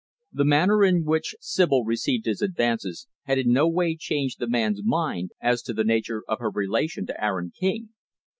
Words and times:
The 0.33 0.45
manner 0.45 0.83
in 0.83 1.05
which 1.05 1.35
Sibyl 1.39 1.85
received 1.85 2.25
his 2.25 2.41
advances 2.41 3.07
had 3.25 3.37
in 3.37 3.53
no 3.53 3.69
way 3.69 3.95
changed 3.95 4.39
the 4.39 4.47
man's 4.47 4.81
mind 4.83 5.29
as 5.39 5.61
to 5.61 5.73
the 5.75 5.83
nature 5.83 6.23
of 6.27 6.39
her 6.39 6.49
relation 6.49 7.05
to 7.05 7.23
Aaron 7.23 7.51
King. 7.55 7.89